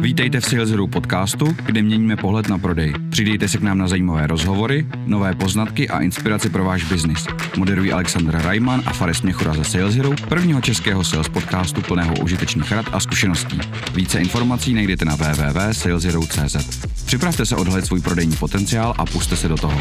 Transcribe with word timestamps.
Vítejte 0.00 0.40
v 0.40 0.44
Sales 0.44 0.70
Hero 0.70 0.86
podcastu, 0.86 1.56
kde 1.66 1.82
měníme 1.82 2.16
pohled 2.16 2.48
na 2.48 2.58
prodej. 2.58 2.94
Přidejte 3.10 3.48
se 3.48 3.58
k 3.58 3.62
nám 3.62 3.78
na 3.78 3.88
zajímavé 3.88 4.26
rozhovory, 4.26 4.86
nové 5.06 5.34
poznatky 5.34 5.88
a 5.88 6.00
inspiraci 6.00 6.50
pro 6.50 6.64
váš 6.64 6.84
biznis. 6.84 7.26
Moderují 7.56 7.92
Alexandr 7.92 8.36
Rajman 8.36 8.82
a 8.86 8.92
Fares 8.92 9.22
Měchura 9.22 9.54
ze 9.54 9.64
Sales 9.64 9.94
Hero, 9.94 10.10
prvního 10.28 10.60
českého 10.60 11.04
sales 11.04 11.28
podcastu 11.28 11.80
plného 11.80 12.14
užitečných 12.22 12.72
rad 12.72 12.86
a 12.92 13.00
zkušeností. 13.00 13.60
Více 13.94 14.18
informací 14.18 14.74
najdete 14.74 15.04
na 15.04 15.14
www.saleshero.cz. 15.14 16.86
Připravte 17.06 17.46
se 17.46 17.56
odhalit 17.56 17.86
svůj 17.86 18.00
prodejní 18.00 18.36
potenciál 18.36 18.94
a 18.98 19.06
puste 19.06 19.36
se 19.36 19.48
do 19.48 19.56
toho. 19.56 19.80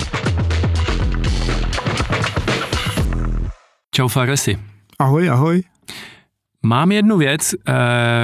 Čau 3.95 4.07
Faresi. 4.07 4.57
Ahoj, 4.99 5.29
ahoj. 5.29 5.72
Mám 6.66 6.91
jednu 6.91 7.18
věc, 7.18 7.54
eh, 7.54 7.73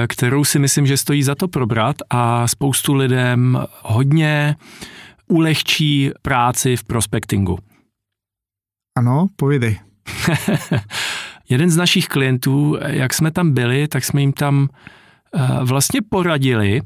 kterou 0.08 0.44
si 0.44 0.58
myslím, 0.58 0.86
že 0.86 0.96
stojí 0.96 1.22
za 1.22 1.34
to 1.34 1.48
probrat 1.48 1.96
a 2.10 2.48
spoustu 2.48 2.94
lidem 2.94 3.64
hodně 3.82 4.56
ulehčí 5.28 6.10
práci 6.22 6.76
v 6.76 6.84
prospectingu. 6.84 7.58
Ano, 8.98 9.26
povídej. 9.36 9.80
Jeden 11.48 11.70
z 11.70 11.76
našich 11.76 12.06
klientů, 12.06 12.76
jak 12.86 13.14
jsme 13.14 13.30
tam 13.30 13.52
byli, 13.52 13.88
tak 13.88 14.04
jsme 14.04 14.20
jim 14.20 14.32
tam 14.32 14.68
eh, 15.34 15.48
vlastně 15.64 16.00
poradili, 16.10 16.80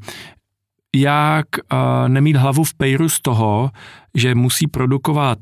jak 0.96 1.46
eh, 1.58 2.08
nemít 2.08 2.36
hlavu 2.36 2.64
v 2.64 2.74
pejru 2.74 3.08
z 3.08 3.20
toho, 3.20 3.70
že 4.14 4.34
musí 4.34 4.66
produkovat 4.66 5.38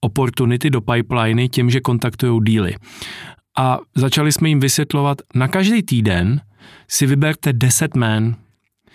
opportunity 0.00 0.70
do 0.70 0.80
pipeliny 0.80 1.48
tím, 1.48 1.70
že 1.70 1.80
kontaktují 1.80 2.40
díly 2.44 2.74
a 3.58 3.78
začali 3.94 4.32
jsme 4.32 4.48
jim 4.48 4.60
vysvětlovat, 4.60 5.18
na 5.34 5.48
každý 5.48 5.82
týden 5.82 6.40
si 6.88 7.06
vyberte 7.06 7.52
10 7.52 7.96
men 7.96 8.36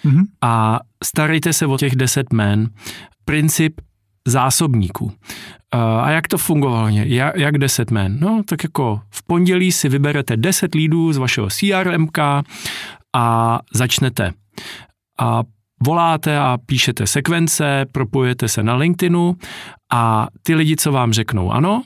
mm-hmm. 0.05 0.23
a 0.41 0.80
starejte 1.04 1.54
se 1.54 1.66
o 1.66 1.77
těch 1.77 1.96
10 1.96 2.34
men. 2.34 2.70
Princip 3.26 3.82
zásobníků. 4.27 5.12
A 6.02 6.12
jak 6.12 6.27
to 6.27 6.38
fungovalo? 6.38 6.88
Jak, 6.90 7.35
jak 7.35 7.57
10 7.57 7.91
men? 7.91 8.20
No, 8.20 8.41
tak 8.48 8.63
jako 8.63 9.02
v 9.10 9.24
pondělí 9.24 9.71
si 9.71 9.90
vyberete 9.90 10.38
10 10.38 10.76
lídů 10.76 11.13
z 11.13 11.18
vašeho 11.18 11.48
CRMK 11.49 12.18
a 13.16 13.60
začnete. 13.74 14.32
A 15.20 15.44
voláte 15.84 16.40
a 16.40 16.57
píšete 16.66 17.07
sekvence, 17.07 17.85
propojujete 17.91 18.48
se 18.48 18.63
na 18.63 18.76
LinkedInu 18.76 19.35
a 19.91 20.27
ty 20.44 20.55
lidi, 20.55 20.76
co 20.76 20.91
vám 20.91 21.13
řeknou 21.13 21.51
ano, 21.51 21.84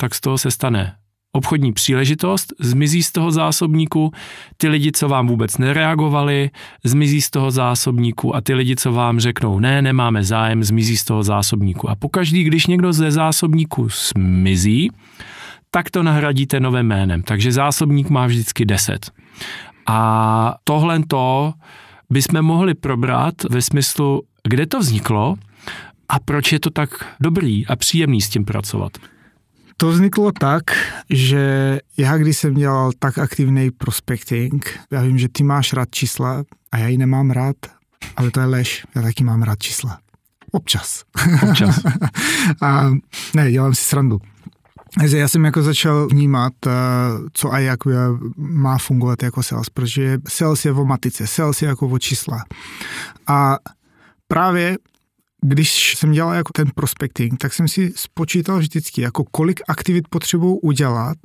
tak 0.00 0.14
z 0.14 0.20
toho 0.20 0.38
se 0.38 0.50
stane 0.50 0.96
obchodní 1.34 1.72
příležitost, 1.72 2.52
zmizí 2.60 3.02
z 3.02 3.12
toho 3.12 3.30
zásobníku, 3.30 4.12
ty 4.56 4.68
lidi, 4.68 4.92
co 4.92 5.08
vám 5.08 5.26
vůbec 5.26 5.58
nereagovali, 5.58 6.50
zmizí 6.84 7.22
z 7.22 7.30
toho 7.30 7.50
zásobníku 7.50 8.36
a 8.36 8.40
ty 8.40 8.54
lidi, 8.54 8.76
co 8.76 8.92
vám 8.92 9.20
řeknou 9.20 9.58
ne, 9.58 9.82
nemáme 9.82 10.24
zájem, 10.24 10.64
zmizí 10.64 10.96
z 10.96 11.04
toho 11.04 11.22
zásobníku. 11.22 11.90
A 11.90 11.94
pokaždý, 11.94 12.44
když 12.44 12.66
někdo 12.66 12.92
ze 12.92 13.10
zásobníku 13.10 13.88
zmizí, 13.88 14.90
tak 15.70 15.90
to 15.90 16.02
nahradíte 16.02 16.60
novým 16.60 16.86
jménem. 16.86 17.22
Takže 17.22 17.52
zásobník 17.52 18.10
má 18.10 18.26
vždycky 18.26 18.64
10. 18.64 19.10
A 19.86 20.56
tohle 20.64 21.02
to 21.08 21.52
bychom 22.10 22.42
mohli 22.42 22.74
probrat 22.74 23.34
ve 23.50 23.62
smyslu, 23.62 24.22
kde 24.48 24.66
to 24.66 24.78
vzniklo 24.78 25.36
a 26.08 26.20
proč 26.20 26.52
je 26.52 26.60
to 26.60 26.70
tak 26.70 26.90
dobrý 27.20 27.66
a 27.66 27.76
příjemný 27.76 28.20
s 28.20 28.28
tím 28.28 28.44
pracovat. 28.44 28.92
To 29.76 29.88
vzniklo 29.88 30.32
tak, 30.32 30.62
že 31.10 31.78
já 31.96 32.16
když 32.18 32.38
jsem 32.38 32.54
dělal 32.54 32.90
tak 32.98 33.18
aktivní 33.18 33.70
prospecting, 33.70 34.80
já 34.90 35.02
vím, 35.02 35.18
že 35.18 35.28
ty 35.28 35.42
máš 35.42 35.72
rád 35.72 35.88
čísla 35.90 36.44
a 36.72 36.78
já 36.78 36.88
ji 36.88 36.98
nemám 36.98 37.30
rád, 37.30 37.56
ale 38.16 38.30
to 38.30 38.40
je 38.40 38.46
lež, 38.46 38.86
já 38.94 39.02
taky 39.02 39.24
mám 39.24 39.42
rád 39.42 39.58
čísla. 39.58 39.98
Občas. 40.52 41.04
Občas. 41.48 41.80
a 42.62 42.90
ne, 43.34 43.52
dělám 43.52 43.74
si 43.74 43.84
srandu. 43.84 44.20
Takže 44.98 45.18
já 45.18 45.28
jsem 45.28 45.44
jako 45.44 45.62
začal 45.62 46.06
vnímat, 46.06 46.52
eh, 46.66 46.70
co 47.32 47.52
a 47.52 47.58
jak 47.58 47.78
má 48.36 48.78
fungovat 48.78 49.22
jako 49.22 49.42
sales, 49.42 49.70
protože 49.70 50.18
sales 50.28 50.64
je 50.64 50.72
v 50.72 50.84
matice, 50.84 51.26
sales 51.26 51.62
je 51.62 51.68
jako 51.68 51.86
o 51.86 51.98
čísla. 51.98 52.44
A 53.26 53.56
právě 54.28 54.76
když 55.46 55.94
jsem 55.96 56.12
dělal 56.12 56.34
jako 56.34 56.52
ten 56.52 56.70
prospecting, 56.74 57.38
tak 57.38 57.52
jsem 57.52 57.68
si 57.68 57.92
spočítal 57.96 58.58
vždycky, 58.58 59.00
jako 59.00 59.24
kolik 59.30 59.60
aktivit 59.68 60.08
potřebuji 60.08 60.56
udělat, 60.56 61.16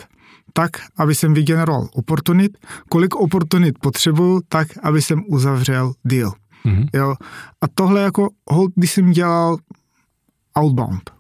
tak, 0.54 0.70
aby 0.98 1.16
jsem 1.16 1.34
vygeneroval 1.34 1.90
oportunit, 1.94 2.58
kolik 2.90 3.16
oportunit 3.16 3.80
potřebuju, 3.80 4.42
tak, 4.50 4.68
aby 4.84 5.02
jsem 5.02 5.24
uzavřel 5.28 5.94
deal. 6.06 6.34
Mm-hmm. 6.66 6.90
Jo? 6.94 7.16
A 7.62 7.68
tohle 7.74 8.02
jako, 8.02 8.30
hold, 8.52 8.72
když 8.76 8.92
jsem 8.92 9.12
dělal 9.12 9.58
outbound, 10.60 11.12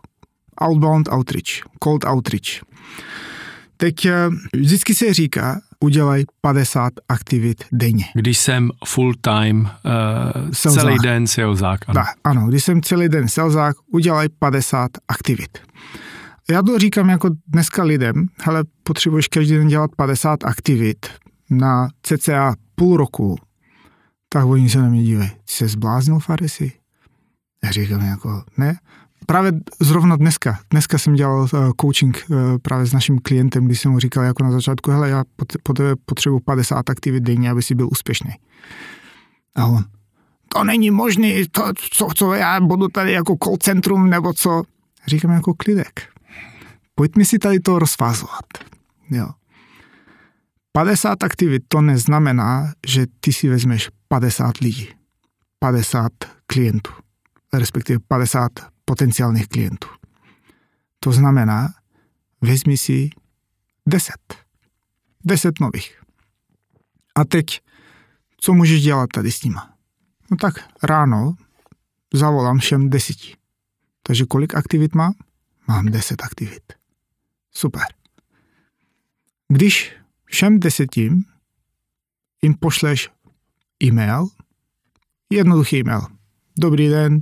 outbound 0.62 1.10
outreach, 1.12 1.70
cold 1.84 2.06
outreach, 2.06 2.70
Teď 3.82 4.06
eh, 4.06 4.30
vždycky 4.56 4.96
se 4.96 5.14
říká, 5.14 5.62
udělej 5.84 6.26
50 6.42 6.94
aktivit 7.10 7.64
denně. 7.72 8.06
Když 8.16 8.38
jsem 8.38 8.70
full 8.86 9.14
time, 9.22 9.62
uh, 9.62 10.52
celý 10.52 10.98
den 11.04 11.28
salesák. 11.28 11.80
Ano. 11.88 11.94
Da, 11.96 12.06
ano, 12.24 12.48
když 12.48 12.64
jsem 12.64 12.82
celý 12.82 13.10
den 13.10 13.28
salesák, 13.28 13.76
udělej 13.94 14.30
50 14.40 14.92
aktivit. 15.08 15.58
Já 16.52 16.62
to 16.62 16.80
říkám 16.80 17.10
jako 17.10 17.30
dneska 17.48 17.84
lidem, 17.84 18.28
hele, 18.42 18.64
potřebuješ 18.84 19.28
každý 19.28 19.54
den 19.54 19.68
dělat 19.68 19.92
50 19.98 20.44
aktivit 20.44 21.08
na 21.50 21.88
cca 22.02 22.56
půl 22.76 22.98
roku, 22.98 23.38
tak 24.30 24.46
oni 24.46 24.70
se 24.70 24.80
na 24.80 24.90
mě 24.90 25.04
dívají, 25.04 25.30
jsi 25.30 25.58
se 25.58 25.68
zbláznil, 25.68 26.20
Farisi? 26.20 26.72
Já 27.64 27.72
říkám 27.72 28.02
jako, 28.02 28.44
ne, 28.58 28.78
právě 29.30 29.52
zrovna 29.80 30.16
dneska, 30.16 30.60
dneska 30.70 30.98
jsem 30.98 31.14
dělal 31.14 31.42
uh, 31.42 31.72
coaching 31.82 32.26
uh, 32.30 32.38
právě 32.62 32.86
s 32.86 32.94
naším 32.94 33.20
klientem, 33.20 33.66
když 33.66 33.82
jsem 33.82 33.92
mu 33.92 34.00
říkal 34.00 34.24
jako 34.24 34.44
na 34.44 34.52
začátku, 34.52 34.92
hele, 34.92 35.10
já 35.10 35.24
po 35.64 35.74
tebe 35.74 35.96
potřebuji 36.06 36.40
50 36.40 36.90
aktivit 36.90 37.24
denně, 37.24 37.52
aby 37.52 37.62
si 37.62 37.76
byl 37.76 37.90
úspěšný. 37.92 38.32
A 39.56 39.66
on, 39.66 39.84
to 40.54 40.64
není 40.64 40.92
možné, 40.92 41.28
to, 41.52 41.74
co, 41.92 42.08
co 42.16 42.34
já 42.34 42.60
budu 42.60 42.88
tady 42.88 43.12
jako 43.12 43.36
call 43.44 43.58
centrum 43.58 44.10
nebo 44.10 44.34
co. 44.34 44.64
Říkám 45.08 45.32
jako 45.32 45.54
klidek. 45.54 46.02
Pojďme 46.96 47.26
si 47.26 47.40
tady 47.40 47.60
to 47.60 47.80
rozfázovat. 47.80 48.46
Jo. 49.10 49.30
50 50.72 51.24
aktivit 51.24 51.64
to 51.68 51.82
neznamená, 51.82 52.74
že 52.88 53.06
ty 53.20 53.34
si 53.34 53.50
vezmeš 53.50 53.90
50 54.08 54.58
lidí, 54.58 54.90
50 55.60 56.12
klientů, 56.48 56.92
respektive 57.54 58.00
50 58.08 58.52
potenciálnych 58.90 59.48
klientů. 59.48 59.88
To 61.00 61.12
znamená, 61.12 61.74
vezmi 62.42 62.78
si 62.78 63.10
10. 63.86 64.14
10 65.26 65.60
nových. 65.60 66.02
A 67.16 67.26
teď, 67.26 67.62
co 68.38 68.54
můžeš 68.54 68.82
dělat 68.82 69.10
tady 69.14 69.32
s 69.32 69.44
nima? 69.44 69.74
No 70.32 70.38
tak 70.38 70.54
ráno 70.84 71.36
zavolám 72.14 72.60
všem 72.60 72.90
deseti. 72.90 73.36
Takže 74.04 74.26
kolik 74.26 74.56
aktivit 74.56 74.96
mám? 74.96 75.14
Mám 75.68 75.86
deset 75.86 76.24
aktivit. 76.24 76.74
Super. 77.52 77.86
Když 79.48 79.96
všem 80.26 80.60
desetím 80.60 81.24
jim 82.42 82.54
pošleš 82.54 83.10
e-mail, 83.84 84.28
jednoduchý 85.30 85.80
e-mail. 85.80 86.02
Dobrý 86.60 86.88
den, 86.88 87.22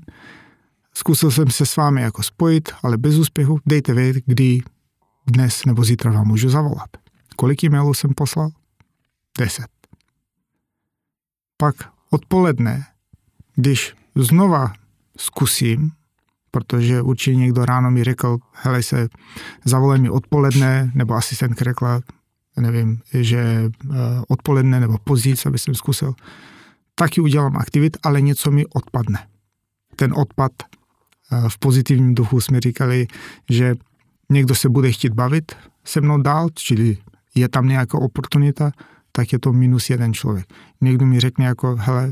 Zkusil 0.98 1.32
jsem 1.32 1.52
se 1.52 1.66
s 1.66 1.76
vámi 1.76 2.02
jako 2.02 2.24
spojit, 2.24 2.72
ale 2.84 2.98
bez 2.98 3.16
úspěchu. 3.16 3.60
Dejte 3.66 3.94
vědět, 3.94 4.24
kdy 4.26 4.62
dnes 5.28 5.66
nebo 5.66 5.84
zítra 5.84 6.12
vám 6.12 6.28
můžu 6.28 6.50
zavolat. 6.50 6.90
Kolik 7.36 7.64
e-mailů 7.64 7.94
jsem 7.94 8.14
poslal? 8.14 8.50
Deset. 9.40 9.68
Pak 11.58 11.76
odpoledne, 12.10 12.86
když 13.56 13.96
znova 14.16 14.74
zkusím, 15.18 15.92
protože 16.52 17.02
určitě 17.02 17.36
někdo 17.36 17.66
ráno 17.66 17.92
mi 17.92 18.04
řekl, 18.04 18.38
hele 18.52 18.84
se, 18.84 19.08
zavolej 19.66 20.02
mi 20.02 20.10
odpoledne, 20.10 20.92
nebo 20.96 21.14
asistentka 21.14 21.66
řekla, 21.66 22.02
nevím, 22.60 23.02
že 23.14 23.40
eh, 23.40 23.96
odpoledne 24.28 24.80
nebo 24.80 24.98
později, 24.98 25.36
aby 25.46 25.60
jsem 25.60 25.76
zkusil, 25.76 26.14
taky 26.96 27.22
udělám 27.22 27.58
aktivit, 27.58 27.98
ale 28.04 28.22
něco 28.22 28.52
mi 28.52 28.66
odpadne. 28.66 29.28
Ten 29.96 30.14
odpad 30.18 30.52
v 31.48 31.60
pozitivním 31.60 32.16
duchu 32.16 32.42
jsme 32.42 32.60
říkali, 32.60 33.08
že 33.50 33.76
někdo 34.32 34.56
se 34.56 34.70
bude 34.70 34.92
chtít 34.92 35.14
bavit 35.14 35.52
se 35.86 36.02
mnou 36.02 36.22
dál, 36.22 36.50
čili 36.54 36.98
je 37.36 37.50
tam 37.50 37.68
nějaká 37.68 37.98
oportunita, 37.98 38.72
tak 39.12 39.34
je 39.34 39.40
to 39.40 39.54
minus 39.54 39.90
jeden 39.90 40.14
člověk. 40.14 40.46
Někdo 40.82 41.06
mi 41.06 41.20
řekne 41.20 41.46
jako, 41.46 41.76
hele, 41.80 42.12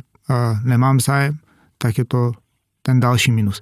nemám 0.64 1.00
zájem, 1.00 1.38
tak 1.78 1.98
je 1.98 2.06
to 2.06 2.32
ten 2.82 3.00
další 3.00 3.32
minus. 3.32 3.60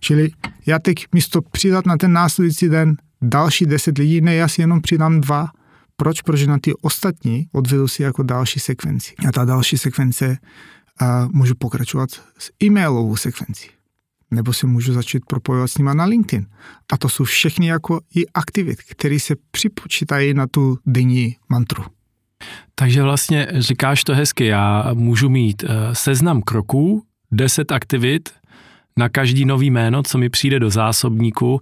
Čili 0.00 0.30
já 0.66 0.78
teď 0.78 1.06
místo 1.14 1.42
přidat 1.42 1.86
na 1.86 1.96
ten 1.96 2.12
následující 2.12 2.68
den 2.68 2.96
další 3.22 3.66
deset 3.66 3.98
lidí, 3.98 4.20
ne, 4.20 4.34
já 4.34 4.48
si 4.48 4.60
jenom 4.60 4.80
přidám 4.80 5.20
dva, 5.20 5.48
Proč? 6.00 6.22
Protože 6.22 6.46
na 6.46 6.58
ty 6.58 6.74
ostatní 6.74 7.48
odvedu 7.52 7.88
si 7.88 8.02
jako 8.02 8.22
další 8.22 8.60
sekvenci. 8.60 9.14
A 9.28 9.32
ta 9.32 9.44
další 9.44 9.78
sekvence 9.78 10.38
a 11.00 11.28
můžu 11.32 11.54
pokračovat 11.54 12.10
s 12.38 12.50
e-mailovou 12.62 13.16
sekvencí. 13.16 13.77
Nebo 14.30 14.52
si 14.52 14.66
můžu 14.66 14.92
začít 14.92 15.22
propojovat 15.28 15.70
s 15.70 15.78
nima 15.78 15.94
na 15.94 16.04
LinkedIn. 16.04 16.46
A 16.92 16.96
to 16.98 17.08
jsou 17.08 17.24
všechny 17.24 17.66
jako 17.66 18.00
i 18.14 18.26
aktivit, 18.26 18.82
které 18.82 19.20
se 19.20 19.34
připočítají 19.50 20.34
na 20.34 20.46
tu 20.46 20.78
denní 20.86 21.36
mantru. 21.48 21.84
Takže 22.74 23.02
vlastně 23.02 23.48
říkáš 23.52 24.04
to 24.04 24.14
hezky, 24.14 24.46
já 24.46 24.90
můžu 24.94 25.28
mít 25.28 25.64
eh, 25.64 25.94
seznam 25.94 26.42
kroků, 26.42 27.02
10 27.32 27.72
aktivit 27.72 28.30
na 28.96 29.08
každý 29.08 29.44
nový 29.44 29.70
jméno, 29.70 30.02
co 30.02 30.18
mi 30.18 30.28
přijde 30.28 30.60
do 30.60 30.70
zásobníku 30.70 31.60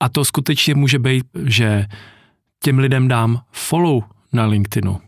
a 0.00 0.08
to 0.08 0.24
skutečně 0.24 0.74
může 0.74 0.98
být, 0.98 1.24
že 1.44 1.86
těm 2.62 2.78
lidem 2.78 3.08
dám 3.08 3.40
follow 3.52 4.02
na 4.32 4.46
LinkedInu, 4.46 5.00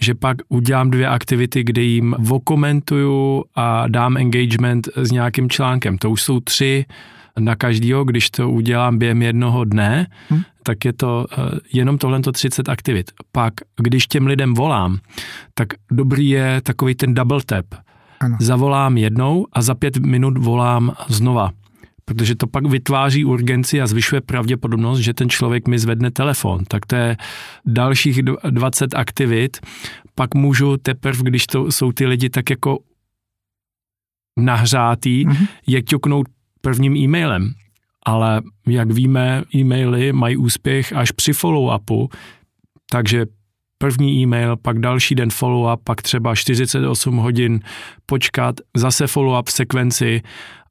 že 0.00 0.14
pak 0.14 0.36
udělám 0.48 0.90
dvě 0.90 1.08
aktivity, 1.08 1.64
kde 1.64 1.82
jim 1.82 2.14
vokomentuju 2.18 3.44
a 3.54 3.88
dám 3.88 4.16
engagement 4.16 4.88
s 4.96 5.10
nějakým 5.10 5.50
článkem. 5.50 5.98
To 5.98 6.10
už 6.10 6.22
jsou 6.22 6.40
tři 6.40 6.84
na 7.38 7.56
každýho, 7.56 8.04
když 8.04 8.30
to 8.30 8.50
udělám 8.50 8.98
během 8.98 9.22
jednoho 9.22 9.64
dne, 9.64 10.06
hmm. 10.28 10.42
tak 10.62 10.84
je 10.84 10.92
to 10.92 11.26
uh, 11.38 11.44
jenom 11.72 11.98
tohle 11.98 12.20
30 12.32 12.68
aktivit. 12.68 13.10
Pak, 13.32 13.54
když 13.76 14.06
těm 14.06 14.26
lidem 14.26 14.54
volám, 14.54 14.98
tak 15.54 15.68
dobrý 15.90 16.28
je 16.28 16.60
takový 16.62 16.94
ten 16.94 17.14
double 17.14 17.40
tap. 17.46 17.66
Ano. 18.20 18.36
Zavolám 18.40 18.96
jednou 18.96 19.46
a 19.52 19.62
za 19.62 19.74
pět 19.74 19.96
minut 19.96 20.38
volám 20.38 20.92
znova 21.08 21.50
protože 22.10 22.34
to 22.34 22.46
pak 22.46 22.66
vytváří 22.66 23.24
urgenci 23.24 23.80
a 23.80 23.86
zvyšuje 23.86 24.20
pravděpodobnost, 24.20 24.98
že 24.98 25.14
ten 25.14 25.30
člověk 25.30 25.68
mi 25.68 25.78
zvedne 25.78 26.10
telefon. 26.10 26.64
Tak 26.64 26.86
to 26.86 26.96
je 26.96 27.16
dalších 27.66 28.22
20 28.50 28.94
aktivit. 28.94 29.58
Pak 30.14 30.34
můžu 30.34 30.76
teprve, 30.76 31.22
když 31.22 31.46
to 31.46 31.72
jsou 31.72 31.92
ty 31.92 32.06
lidi 32.06 32.30
tak 32.30 32.50
jako 32.50 32.78
nahřátý, 34.38 35.26
mm-hmm. 35.26 35.48
je 35.66 35.82
ťuknout 35.82 36.26
prvním 36.60 36.96
e-mailem. 36.96 37.54
Ale 38.06 38.42
jak 38.66 38.90
víme, 38.90 39.42
e-maily 39.54 40.12
mají 40.12 40.36
úspěch 40.36 40.92
až 40.92 41.10
při 41.10 41.32
follow-upu, 41.32 42.08
takže 42.90 43.26
první 43.82 44.22
e-mail, 44.22 44.56
pak 44.56 44.78
další 44.78 45.14
den 45.14 45.28
follow-up, 45.28 45.76
pak 45.84 46.02
třeba 46.02 46.34
48 46.34 47.16
hodin 47.16 47.60
počkat, 48.06 48.54
zase 48.76 49.04
follow-up 49.04 49.42
v 49.46 49.52
sekvenci 49.52 50.22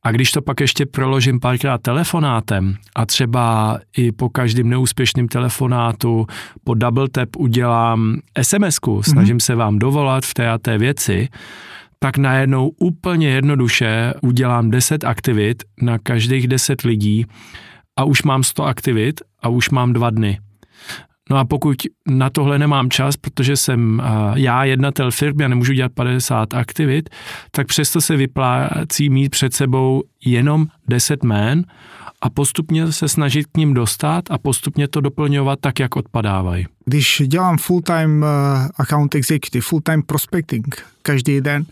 a 0.03 0.11
když 0.11 0.31
to 0.31 0.41
pak 0.41 0.59
ještě 0.59 0.85
proložím 0.85 1.39
párkrát 1.39 1.81
telefonátem 1.81 2.75
a 2.95 3.05
třeba 3.05 3.79
i 3.97 4.11
po 4.11 4.29
každém 4.29 4.69
neúspěšném 4.69 5.27
telefonátu 5.27 6.27
po 6.63 6.73
double 6.73 7.09
tap 7.09 7.29
udělám 7.37 8.19
SMS-ku, 8.41 8.93
mhm. 8.93 9.03
snažím 9.03 9.37
mm-hmm. 9.37 9.45
se 9.45 9.55
vám 9.55 9.79
dovolat 9.79 10.25
v 10.25 10.33
té 10.33 10.49
a 10.49 10.57
té 10.57 10.77
věci, 10.77 11.27
tak 11.99 12.17
najednou 12.17 12.69
úplně 12.69 13.29
jednoduše 13.29 14.13
udělám 14.21 14.71
10 14.71 15.03
aktivit 15.03 15.63
na 15.81 15.97
každých 15.97 16.47
10 16.47 16.81
lidí 16.81 17.25
a 17.97 18.03
už 18.03 18.23
mám 18.23 18.43
100 18.43 18.63
aktivit 18.63 19.21
a 19.41 19.49
už 19.49 19.69
mám 19.69 19.93
dva 19.93 20.09
dny. 20.09 20.39
No 21.29 21.37
a 21.37 21.45
pokud 21.45 21.77
na 22.07 22.29
tohle 22.29 22.59
nemám 22.59 22.89
čas, 22.89 23.17
protože 23.17 23.55
jsem 23.55 24.01
já 24.35 24.63
jednatel 24.63 25.11
firmy 25.11 25.45
a 25.45 25.47
nemůžu 25.47 25.73
dělat 25.73 25.91
50 25.93 26.53
aktivit, 26.53 27.09
tak 27.51 27.67
přesto 27.67 28.01
se 28.01 28.15
vyplácí 28.15 29.09
mít 29.09 29.29
před 29.29 29.53
sebou 29.53 30.03
jenom 30.25 30.67
10 30.87 31.23
jmén 31.23 31.65
a 32.21 32.29
postupně 32.29 32.91
se 32.91 33.07
snažit 33.07 33.45
k 33.45 33.57
ním 33.57 33.73
dostat 33.73 34.31
a 34.31 34.37
postupně 34.37 34.87
to 34.87 35.01
doplňovat 35.01 35.59
tak, 35.59 35.79
jak 35.79 35.95
odpadávají. 35.95 36.65
Když 36.85 37.21
dělám 37.27 37.57
full-time 37.57 38.21
uh, 38.21 38.67
account 38.77 39.15
executive, 39.15 39.61
full-time 39.61 40.03
prospecting 40.03 40.85
každý 41.01 41.41
den, 41.41 41.65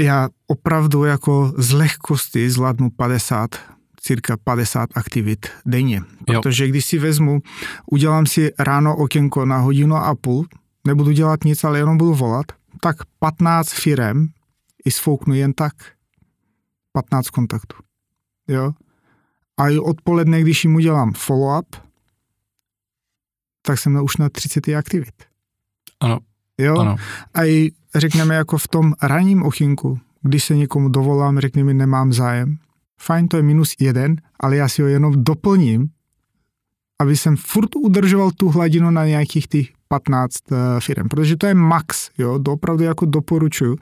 já 0.00 0.28
opravdu 0.46 1.04
jako 1.04 1.52
z 1.56 1.72
lehkosti 1.72 2.50
zvládnu 2.50 2.90
50 2.90 3.50
cirka 4.02 4.36
50 4.44 4.88
aktivit 4.94 5.46
denně. 5.66 6.02
Protože 6.26 6.68
když 6.68 6.86
si 6.86 6.98
vezmu, 6.98 7.40
udělám 7.90 8.26
si 8.26 8.52
ráno 8.58 8.96
okénko 8.96 9.46
na 9.46 9.58
hodinu 9.58 9.96
a 9.96 10.14
půl, 10.14 10.46
nebudu 10.86 11.12
dělat 11.12 11.44
nic, 11.44 11.64
ale 11.64 11.78
jenom 11.78 11.98
budu 11.98 12.14
volat, 12.14 12.46
tak 12.80 12.96
15 13.18 13.72
firem 13.72 14.28
i 14.84 14.90
sfouknu 14.90 15.34
jen 15.34 15.52
tak. 15.52 15.72
15 16.92 17.30
kontaktů. 17.30 17.76
Jo? 18.48 18.72
A 19.56 19.68
i 19.68 19.78
odpoledne, 19.78 20.40
když 20.40 20.64
jim 20.64 20.74
udělám 20.74 21.12
follow-up, 21.12 21.64
tak 23.62 23.78
jsem 23.78 24.02
už 24.02 24.16
na 24.16 24.28
30 24.28 24.68
aktivit. 24.68 25.14
Ano. 26.00 26.18
Jo? 26.58 26.78
Ano. 26.78 26.96
A 27.34 27.44
i 27.44 27.70
řekněme 27.94 28.34
jako 28.34 28.58
v 28.58 28.68
tom 28.68 28.94
ranním 29.02 29.42
ochinku, 29.42 29.98
když 30.22 30.44
se 30.44 30.56
někomu 30.56 30.88
dovolám, 30.88 31.38
řekne 31.38 31.64
mi 31.64 31.74
nemám 31.74 32.12
zájem, 32.12 32.58
fajn, 33.02 33.28
to 33.28 33.36
je 33.36 33.42
minus 33.42 33.74
jeden, 33.80 34.16
ale 34.40 34.56
já 34.56 34.68
si 34.68 34.82
ho 34.82 34.88
jenom 34.88 35.24
doplním, 35.24 35.88
aby 37.00 37.16
jsem 37.16 37.36
furt 37.36 37.76
udržoval 37.76 38.30
tu 38.30 38.48
hladinu 38.48 38.90
na 38.90 39.06
nějakých 39.06 39.48
těch 39.48 39.66
15 39.88 40.52
uh, 40.52 40.58
firm, 40.80 41.08
protože 41.08 41.36
to 41.36 41.46
je 41.46 41.54
max, 41.54 42.10
jo, 42.18 42.40
opravdu 42.48 42.84
jako 42.84 43.06
doporučuju, 43.06 43.76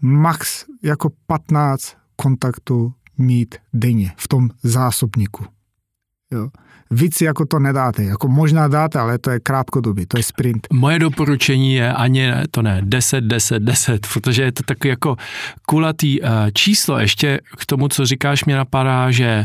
max 0.00 0.64
jako 0.82 1.10
15 1.26 1.96
kontaktů 2.16 2.92
mít 3.18 3.54
denně 3.72 4.12
v 4.16 4.28
tom 4.28 4.48
zásobníku. 4.62 5.44
Jo. 6.30 6.48
Víc 6.92 7.20
jako 7.20 7.46
to 7.46 7.58
nedáte, 7.58 8.04
jako 8.04 8.28
možná 8.28 8.68
dáte, 8.68 8.98
ale 8.98 9.18
to 9.18 9.30
je 9.30 9.40
krátkodobý, 9.40 10.06
to 10.06 10.16
je 10.16 10.22
sprint. 10.22 10.66
Moje 10.72 10.98
doporučení 10.98 11.74
je 11.74 11.92
ani 11.92 12.32
to 12.50 12.62
ne, 12.62 12.80
10, 12.84 13.24
10, 13.24 13.62
10, 13.62 14.06
protože 14.12 14.42
je 14.42 14.52
to 14.52 14.62
takový 14.62 14.88
jako 14.88 15.16
kulatý 15.66 16.20
uh, 16.20 16.28
číslo. 16.52 16.98
Ještě 16.98 17.40
k 17.58 17.66
tomu, 17.66 17.88
co 17.88 18.06
říkáš, 18.06 18.44
mě 18.44 18.56
napadá, 18.56 19.10
že 19.10 19.44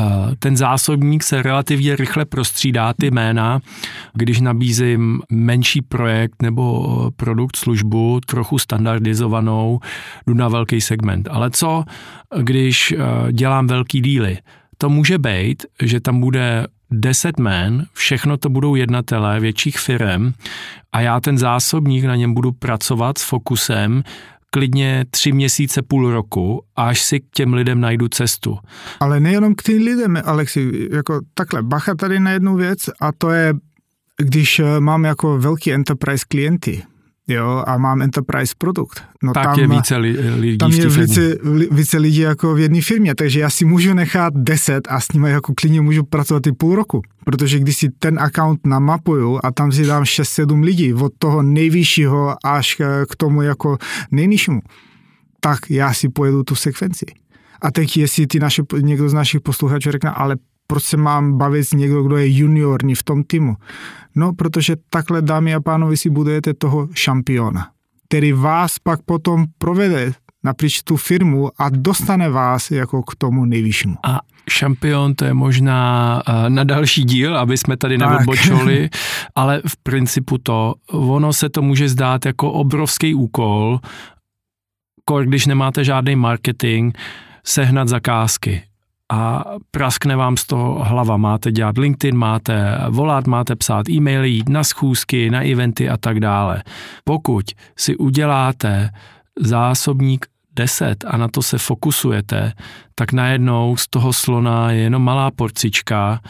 uh, 0.00 0.06
ten 0.38 0.56
zásobník 0.56 1.22
se 1.22 1.42
relativně 1.42 1.96
rychle 1.96 2.24
prostřídá 2.24 2.92
ty 2.92 3.10
jména, 3.10 3.60
když 4.14 4.40
nabízím 4.40 5.22
menší 5.30 5.82
projekt 5.82 6.42
nebo 6.42 7.10
produkt, 7.16 7.56
službu, 7.56 8.20
trochu 8.26 8.58
standardizovanou, 8.58 9.80
jdu 10.26 10.34
na 10.34 10.48
velký 10.48 10.80
segment. 10.80 11.28
Ale 11.30 11.50
co, 11.50 11.84
když 12.40 12.94
dělám 13.32 13.66
velký 13.66 14.00
díly? 14.00 14.38
To 14.78 14.88
může 14.88 15.18
být, 15.18 15.66
že 15.82 16.00
tam 16.00 16.20
bude 16.20 16.66
10 16.90 17.38
men, 17.38 17.86
všechno 17.92 18.36
to 18.36 18.48
budou 18.48 18.74
jednatelé 18.74 19.40
větších 19.40 19.78
firm 19.78 20.32
a 20.92 21.00
já 21.00 21.20
ten 21.20 21.38
zásobník 21.38 22.04
na 22.04 22.16
něm 22.16 22.34
budu 22.34 22.52
pracovat 22.52 23.18
s 23.18 23.22
fokusem 23.22 24.02
klidně 24.50 25.04
tři 25.10 25.32
měsíce, 25.32 25.82
půl 25.82 26.10
roku, 26.10 26.62
až 26.76 27.02
si 27.02 27.20
k 27.20 27.24
těm 27.34 27.54
lidem 27.54 27.80
najdu 27.80 28.08
cestu. 28.08 28.58
Ale 29.00 29.20
nejenom 29.20 29.54
k 29.54 29.62
těm 29.62 29.82
lidem, 29.82 30.22
Alexi, 30.24 30.88
jako 30.92 31.20
takhle, 31.34 31.62
bacha 31.62 31.94
tady 31.94 32.20
na 32.20 32.30
jednu 32.30 32.56
věc 32.56 32.78
a 33.00 33.12
to 33.12 33.30
je, 33.30 33.54
když 34.16 34.58
eh, 34.58 34.80
mám 34.80 35.04
jako 35.04 35.38
velký 35.38 35.72
enterprise 35.72 36.24
klienty, 36.28 36.82
jo, 37.28 37.64
a 37.66 37.78
mám 37.78 38.02
enterprise 38.02 38.54
produkt. 38.58 39.02
No 39.22 39.32
tak 39.32 39.44
tam, 39.44 39.58
je 39.58 39.68
více 39.68 39.96
li, 39.96 40.16
lidí 40.40 40.58
Tam 40.58 40.70
je 40.70 40.88
více, 40.88 41.38
li, 41.42 41.68
více 41.70 41.98
lidí 41.98 42.18
jako 42.18 42.54
v 42.54 42.58
jedné 42.58 42.82
firmě, 42.82 43.14
takže 43.14 43.40
já 43.40 43.50
si 43.50 43.64
můžu 43.64 43.94
nechat 43.94 44.34
10 44.36 44.88
a 44.90 45.00
s 45.00 45.12
nimi 45.12 45.30
jako 45.30 45.52
klidně 45.56 45.80
můžu 45.80 46.04
pracovat 46.04 46.46
i 46.46 46.52
půl 46.52 46.76
roku. 46.76 47.02
Protože 47.24 47.58
když 47.58 47.76
si 47.76 47.88
ten 47.98 48.18
account 48.18 48.66
namapuju 48.66 49.40
a 49.44 49.50
tam 49.52 49.72
si 49.72 49.86
dám 49.86 50.02
6-7 50.02 50.62
lidí, 50.62 50.94
od 50.94 51.12
toho 51.18 51.42
nejvyššího 51.42 52.36
až 52.44 52.80
k 53.10 53.16
tomu 53.16 53.42
jako 53.42 53.78
nejnižšímu, 54.10 54.60
tak 55.40 55.70
já 55.70 55.94
si 55.94 56.08
pojedu 56.08 56.42
tu 56.42 56.54
sekvenci. 56.54 57.06
A 57.62 57.70
teď, 57.70 57.96
jestli 57.96 58.26
ty 58.26 58.40
naše, 58.40 58.62
někdo 58.80 59.08
z 59.08 59.14
našich 59.14 59.40
posluchačů 59.40 59.90
řekne, 59.90 60.10
ale 60.10 60.36
proč 60.66 60.84
se 60.84 60.96
mám 60.96 61.38
bavit 61.38 61.64
s 61.64 61.72
někdo, 61.72 62.02
kdo 62.02 62.16
je 62.16 62.36
juniorní 62.38 62.94
v 62.94 63.02
tom 63.02 63.22
týmu? 63.22 63.56
No, 64.14 64.32
protože 64.32 64.76
takhle, 64.88 65.22
dámy 65.22 65.54
a 65.54 65.60
pánové, 65.60 65.96
si 65.96 66.10
budujete 66.10 66.54
toho 66.54 66.88
šampiona, 66.94 67.68
který 68.08 68.32
vás 68.32 68.78
pak 68.78 69.02
potom 69.02 69.44
provede 69.58 70.12
napříč 70.44 70.82
tu 70.82 70.96
firmu 70.96 71.50
a 71.58 71.68
dostane 71.68 72.30
vás 72.30 72.70
jako 72.70 73.02
k 73.02 73.14
tomu 73.14 73.44
nejvyššímu. 73.44 73.96
A 74.04 74.20
šampion 74.50 75.14
to 75.14 75.24
je 75.24 75.34
možná 75.34 76.22
eh, 76.28 76.50
na 76.50 76.64
další 76.64 77.04
díl, 77.04 77.38
aby 77.38 77.58
jsme 77.58 77.76
tady 77.76 77.98
neodbočili, 77.98 78.90
ale 79.34 79.62
v 79.66 79.76
principu 79.76 80.38
to, 80.38 80.74
ono 80.92 81.32
se 81.32 81.48
to 81.48 81.62
může 81.62 81.88
zdát 81.88 82.26
jako 82.26 82.52
obrovský 82.52 83.14
úkol, 83.14 83.80
když 85.24 85.46
nemáte 85.46 85.84
žádný 85.84 86.16
marketing, 86.16 86.94
sehnat 87.44 87.88
zakázky 87.88 88.62
a 89.12 89.44
praskne 89.70 90.16
vám 90.16 90.36
z 90.36 90.44
toho 90.44 90.84
hlava. 90.84 91.16
Máte 91.16 91.52
dělat 91.52 91.78
LinkedIn, 91.78 92.18
máte 92.18 92.78
volat, 92.88 93.26
máte 93.26 93.56
psát 93.56 93.88
e-maily, 93.88 94.30
jít 94.30 94.48
na 94.48 94.64
schůzky, 94.64 95.30
na 95.30 95.42
eventy 95.42 95.88
a 95.88 95.96
tak 95.96 96.20
dále. 96.20 96.62
Pokud 97.04 97.44
si 97.76 97.96
uděláte 97.96 98.90
zásobník 99.40 100.26
10 100.56 101.04
a 101.06 101.16
na 101.16 101.28
to 101.28 101.42
se 101.42 101.58
fokusujete, 101.58 102.52
tak 102.94 103.12
najednou 103.12 103.76
z 103.76 103.88
toho 103.88 104.12
slona 104.12 104.70
je 104.70 104.80
jenom 104.80 105.02
malá 105.02 105.30
porcička 105.30 106.20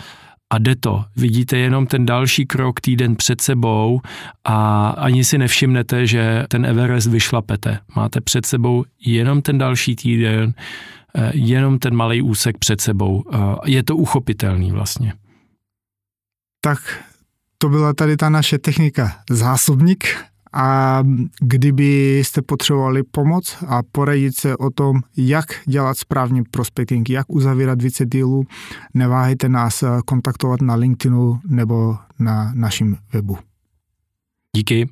a 0.50 0.58
jde 0.58 0.76
to. 0.76 1.04
Vidíte 1.16 1.56
jenom 1.56 1.86
ten 1.86 2.06
další 2.06 2.46
krok 2.46 2.80
týden 2.80 3.16
před 3.16 3.40
sebou 3.40 4.00
a 4.44 4.88
ani 4.88 5.24
si 5.24 5.38
nevšimnete, 5.38 6.06
že 6.06 6.44
ten 6.48 6.66
Everest 6.66 7.10
vyšlapete. 7.10 7.78
Máte 7.96 8.20
před 8.20 8.46
sebou 8.46 8.84
jenom 9.06 9.42
ten 9.42 9.58
další 9.58 9.96
týden, 9.96 10.54
jenom 11.32 11.78
ten 11.78 11.94
malý 11.94 12.22
úsek 12.22 12.58
před 12.58 12.80
sebou. 12.80 13.24
Je 13.64 13.82
to 13.82 13.96
uchopitelný 13.96 14.72
vlastně. 14.72 15.12
Tak 16.60 17.04
to 17.58 17.68
byla 17.68 17.94
tady 17.94 18.16
ta 18.16 18.28
naše 18.28 18.58
technika 18.58 19.22
zásobník 19.30 20.04
a 20.52 21.02
kdybyste 21.40 22.42
potřebovali 22.42 23.02
pomoc 23.02 23.56
a 23.66 23.82
poradit 23.92 24.36
se 24.36 24.56
o 24.56 24.70
tom, 24.70 25.00
jak 25.16 25.44
dělat 25.66 25.98
správně 25.98 26.42
prospecting, 26.50 27.10
jak 27.10 27.30
uzavírat 27.30 27.82
více 27.82 28.06
dílů, 28.06 28.44
neváhejte 28.94 29.48
nás 29.48 29.84
kontaktovat 30.04 30.62
na 30.62 30.74
LinkedInu 30.74 31.40
nebo 31.48 31.96
na 32.18 32.52
našem 32.54 32.96
webu. 33.12 33.38
Díky. 34.56 34.88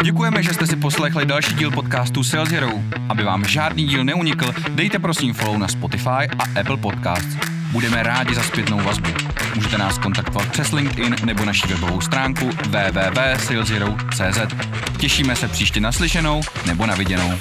Děkujeme, 0.00 0.42
že 0.42 0.54
jste 0.54 0.66
si 0.66 0.76
poslechli 0.76 1.26
další 1.26 1.54
díl 1.54 1.70
podcastu 1.70 2.24
Sales 2.24 2.48
Hero. 2.50 2.70
Aby 3.08 3.22
vám 3.22 3.44
žádný 3.44 3.86
díl 3.86 4.04
neunikl, 4.04 4.54
dejte 4.68 4.98
prosím 4.98 5.34
follow 5.34 5.58
na 5.58 5.68
Spotify 5.68 6.28
a 6.38 6.60
Apple 6.60 6.76
Podcasts. 6.76 7.36
Budeme 7.72 8.02
rádi 8.02 8.34
za 8.34 8.42
zpětnou 8.42 8.80
vazbu. 8.80 9.10
Můžete 9.54 9.78
nás 9.78 9.98
kontaktovat 9.98 10.48
přes 10.52 10.72
LinkedIn 10.72 11.16
nebo 11.24 11.44
naší 11.44 11.68
webovou 11.68 12.00
stránku 12.00 12.50
www.saleshero.cz. 12.68 14.54
Těšíme 14.98 15.36
se 15.36 15.48
příště 15.48 15.80
naslyšenou 15.80 16.40
nebo 16.66 16.86
na 16.86 16.94
viděnou. 16.94 17.38